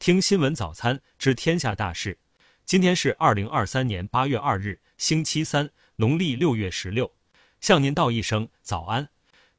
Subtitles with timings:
[0.00, 2.18] 听新闻早餐知天下大事。
[2.64, 7.12] 今天是二零二三年八月二日，星期三，农历六月十六。
[7.60, 9.06] 向您道一声早安。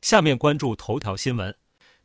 [0.02, 1.56] 下面关注头条新闻：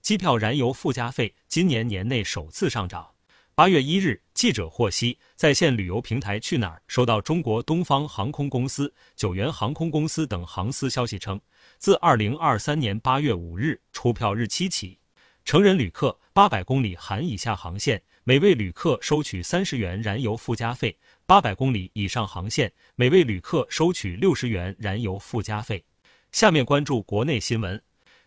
[0.02, 3.08] 机票燃油附加费今年年内首次上涨。
[3.54, 11.40] 八月一日，记者获悉，在线旅游平台去哪儿收到中国东方航空公司、九元航空公司等航司消息称，
[11.78, 14.98] 自二零二三年八月五日出票日期起，
[15.46, 20.90] 成人旅客八百公里含以下航线，每位旅客收取三十元燃油附加费；
[21.24, 25.84] 八百公里以上航线，每位旅客收取六十元燃油附加费。
[26.32, 27.80] 下面关注国内新闻。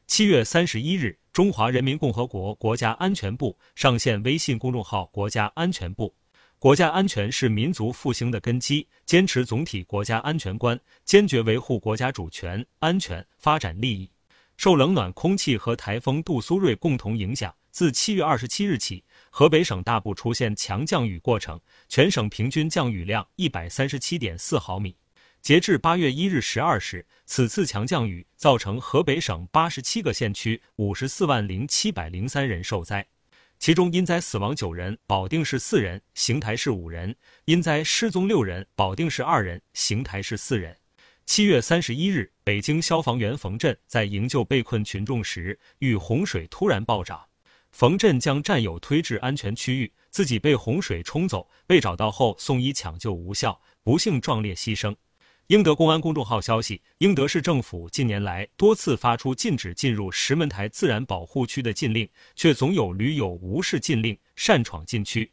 [0.08, 1.20] 七月三十一日。
[1.34, 6.14] 中华人民共和国国家安全部上线微信公众号“国家安全部”。
[6.58, 14.10] 国家安全是民族复兴的根基，坚持总体国家安全观，坚决维护国家主权、安全、发展利益。
[14.60, 24.98] 受冷暖空气和台风杜苏芮共同影响，自七月二十七日起，河北省大部出现强降雨过程，全省平均降雨量一百三十七点四毫米。
[25.42, 33.08] 截至八月一日十二时，此次强降雨造成河北省八十七个县区五十四万零七百零三人受灾，
[33.60, 37.14] 其中因灾死亡九人，保定市四人，邢台市五人；
[37.46, 40.76] 因灾失踪六人，保定市二人，邢台市四人。
[41.30, 47.24] 七月三十一日，北京消防员冯振在营救被困群众时，遇洪水突然暴涨，
[47.72, 54.96] 冯振将战友推至安全区域，自己被洪水冲走，被找到后送医抢救无效，不幸壮烈牺牲。
[55.46, 65.32] 英德公安公众号消息：英德市政府近年来多次发出禁止进入石门台自然保护区的禁令，却总有驴友无视禁令擅闯禁区。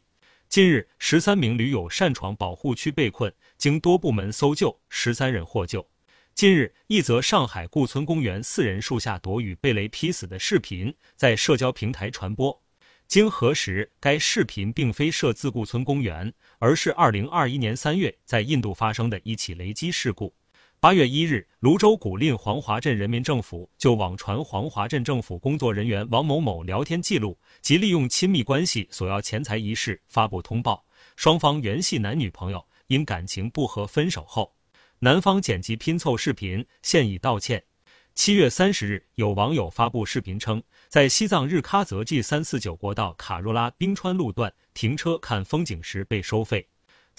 [0.49, 5.85] 近日，十三名驴友擅闯保护区被困，经多部门搜救，十三人获救。
[6.33, 12.63] 近日，一则上海顾村公园四人树下躲雨被雷劈死的视频在社交平台传播。
[13.07, 20.33] 经核实，该视频并非涉自顾村公园，而是二零二一年三月在印度发生的一起雷击事故。
[20.79, 30.85] 八月一日，泸州古蔺黄华镇人民政府就网传黄华镇政府工作人员王某某聊天记录及利用亲密关系索要钱财一事发布通报，
[31.15, 34.53] 双方原系男女朋友，因感情不和分手后，
[34.99, 37.63] 男方剪辑拼凑视频，现已道歉。
[38.13, 46.67] 七月三十日，有网友发布视频称，在西藏日喀则 G 三四九国道卡若拉冰川路段停车看风景时被收费。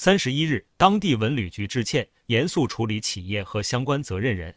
[0.00, 4.54] 三十一日，当地文旅局致歉，严肃处理企业和相关责任人。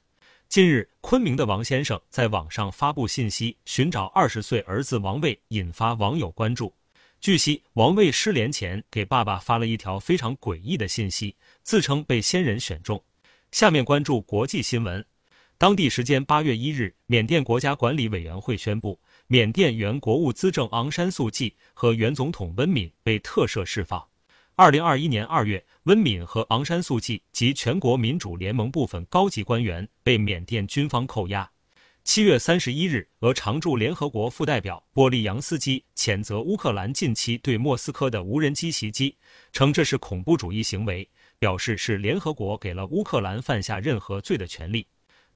[0.48, 6.72] 近日，昆明的王先生在网上发布信息寻找二十岁儿子王卫，引发网友关注。
[7.20, 13.04] 据悉，王卫失联前给爸爸发了一条非常诡异的信息，自称被仙人选中。
[13.52, 15.04] 下面关注国际新闻。
[15.58, 24.08] 当地时间八月一日，缅甸国家管理委员会宣布，缅甸原国务资政昂山素季和原总统温敏被特赦释放。
[24.62, 31.50] 二零二一年二月，温敏和昂山素季及全国民主联盟部分高级官员被缅甸军方扣押。
[32.04, 39.18] 七月三十一日，俄常驻联合国副代表波利扬斯基谴责乌克兰近期对莫斯科的无人机袭击，
[39.52, 44.86] 称这是恐怖主义行为，表示是联合国给了乌克兰犯下任何罪的权利。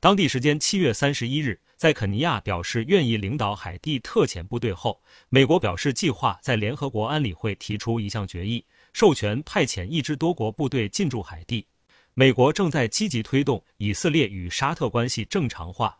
[0.05, 8.63] 当地时间七月三十一日，在肯尼亚表示愿意领导海地特遣部队后，美国表示计划在联合国安理会提出一项决议，
[8.93, 11.65] 授权派遣一支多国部队进驻海地。
[12.13, 15.97] 美国正在积极推动以色列与沙特关系正常化。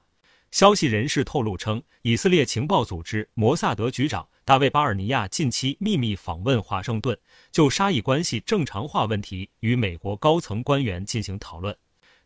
[0.51, 7.17] 消息人士透露称，以色列情报组织摩萨德局长大卫·巴尔尼亚近期秘密访问华盛顿，
[7.51, 11.75] 就沙以关系正常化问题与美国高层官员进行讨论。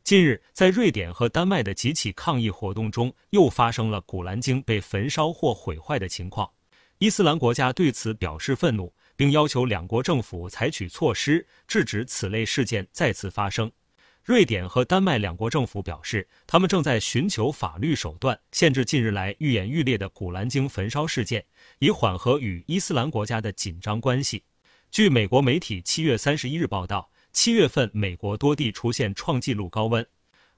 [0.04, 6.50] 近日，在瑞典和丹麦的几起抗议活动中，又发生了《古兰经》被焚烧或毁坏的情况。
[6.98, 13.72] 伊斯兰国家对此表示愤怒，并要求两国政府采取措施，制止此类事件再次发生。
[14.24, 21.46] 瑞典和丹麦两国政府表示，他们正在寻求法律手段，限制近日来愈演愈烈的《古兰经》焚烧事件，
[21.78, 24.44] 以缓和与伊斯兰国家的紧张关系。
[24.90, 27.08] 据美国媒体七月三十一日报道。
[27.31, 30.06] 七月份，美国多地出现创纪录高温，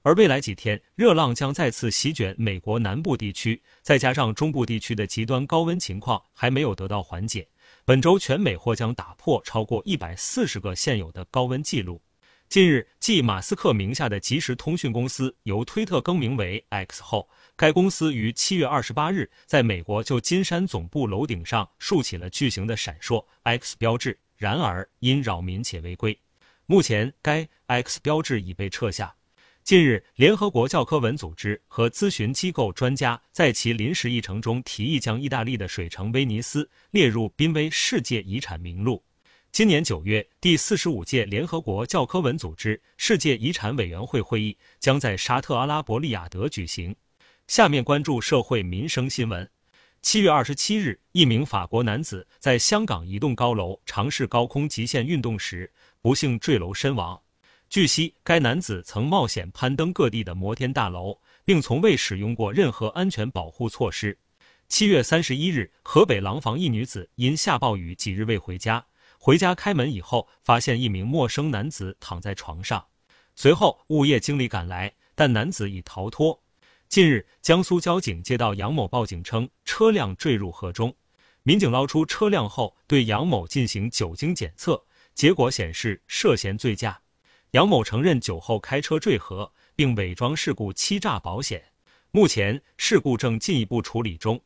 [0.02, 7.46] 而未来几天热浪将再次席卷美国南部地区，再加上中部地区的极端高温情况还没有得到缓解，
[7.84, 12.00] 本周全美或将打破超过一百四十个现有的高温记录。
[12.48, 26.18] 近日，继马斯克名下的即时通讯公司由推特更名为 X 后，该公司于七月二十八日在美国旧金山总部楼顶上竖起了巨型的闪烁 X 标志，然而因扰民且违规。
[26.72, 29.14] 目前，该 X 标志已被撤下。
[29.62, 39.04] 近日，联合国教科文组织和咨询机构专家在其临时议程中提议将意大利的水城威尼斯列入濒危世界遗产名录。
[39.50, 46.96] 今年九月，第四十五届联合国教科文组织世界遗产委员会会议将在沙特阿拉伯利雅得举行。
[47.48, 49.46] 下面关注社会民生新闻。
[50.00, 55.70] 七月二十七日，一名法国男子在香港一栋高楼尝试高空极限运动时，
[56.02, 57.22] 不幸坠楼身亡。
[57.70, 64.18] 据悉，该男子曾冒险攀登各地的摩天大楼，并从未使用过任何安全保护措施。
[64.68, 68.84] 七月三十一日，河北廊坊一女子因下暴雨几日未回家，
[69.16, 72.84] 回家开门以后，发现一名陌生男子躺在床上。
[73.36, 76.42] 随后，物业经理赶来，但男子已逃脱。
[76.88, 80.92] 近日，江苏交警接到杨某报警称车辆坠入河中，
[81.44, 84.84] 民警捞出车辆后，对杨某进行酒精检测，
[85.14, 87.00] 结果显示涉嫌醉驾。
[87.52, 91.62] 杨某承认酒后开车坠河，并伪装事故欺诈保险。
[92.10, 94.40] 目前事故正进一步处理中。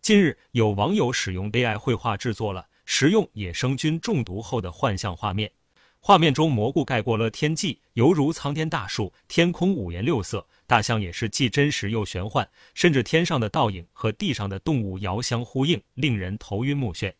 [0.00, 5.52] 近日，有网友使用 AI 绘画制作了食用野生菌中毒后的幻象画面，
[6.00, 17.12] 画面中蘑菇盖过了天际，犹如苍天大树，天空五颜六色，大象也是既真实又玄幻，甚至天上的倒影和地上的动物遥相呼应，令人头晕目眩。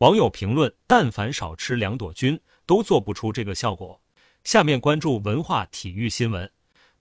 [0.00, 4.00] 网友评论：但凡少吃两朵菌，都做不出这个效果。
[4.44, 6.50] 下面关注文化体育新闻。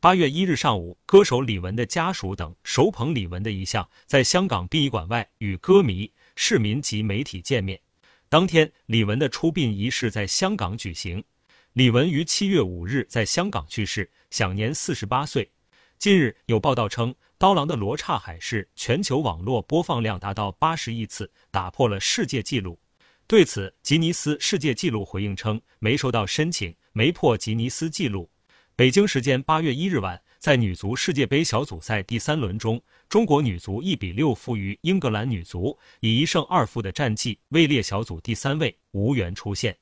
[0.01, 7.80] 八月一日上午，歌手李玟的家属等手捧李玟的遗像，在香港殡仪馆外与歌迷、市民及媒体见面。
[8.28, 11.24] 当天，李玟的出殡仪式在香港举行。
[11.72, 15.50] 李玟于七月五日在香港去世，享年四十八岁。
[15.98, 22.78] 近日有报道称，《刀郎的罗刹海市》全球网络播放量达到八十亿次，打破了世界纪录。
[23.30, 28.28] 对此，吉尼斯世界纪录回应称，没收到申请，没破吉尼斯纪录。
[28.76, 39.78] 北京时间八月一日晚，在女足世界杯小组赛第三轮中，中国女足一比六负于英格兰女足，以一胜二负的战绩位列小组第三位，无缘出线。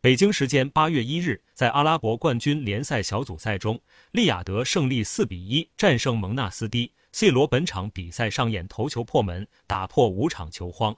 [0.00, 3.80] 北京时间八月一日，在阿拉伯冠军联赛小组赛中，
[4.12, 10.96] 利雅得胜利四比一战胜蒙纳斯蒂，C 罗本场比赛上演头球破门，打破五场球荒。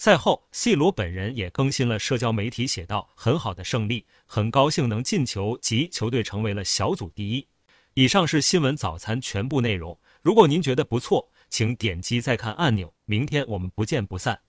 [0.00, 7.46] 赛后，C 罗本人也更新了社交媒体，写道：“很好的胜利，很高兴能进球，及球队成为了小组第一。”
[7.92, 10.00] 以上是新闻早餐全部内容。
[10.22, 12.94] 如果您觉得不错，请点击再看按钮。
[13.04, 14.40] 明天我们不见不散。